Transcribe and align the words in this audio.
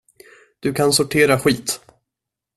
Du 0.59 0.73
kan 0.73 0.93
sortera 0.93 1.39
skit. 1.39 1.81